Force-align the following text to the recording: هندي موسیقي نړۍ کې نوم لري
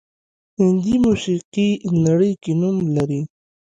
هندي 0.59 0.95
موسیقي 1.05 1.69
نړۍ 2.05 2.33
کې 2.43 2.51
نوم 2.61 2.77
لري 2.95 3.21